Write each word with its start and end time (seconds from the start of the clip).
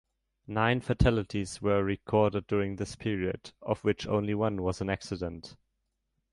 Nine 0.47 0.81
fatalities 0.81 1.61
were 1.61 1.83
recorded 1.83 2.47
during 2.47 2.77
this 2.77 2.95
period, 2.95 3.51
of 3.61 3.83
which 3.83 4.07
only 4.07 4.33
one 4.33 4.63
was 4.63 4.81
an 4.81 4.89
accident. 4.89 5.55